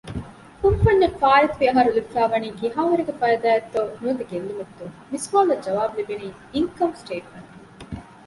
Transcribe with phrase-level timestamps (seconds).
[0.61, 7.63] ކުންފުންޏަށް ފާއިތުވި އަހަރު ލިބިފައިވަނީ ކިހާވަރެއްގެ ފައިދާ އެއްތޯ ނުވަތަ ގެއްލުމެއްތޯ؟ މިސުވާލަށް ޖަވާބު ލިބެނީ އިންކަމް ސޓޭޓްމަންޓުން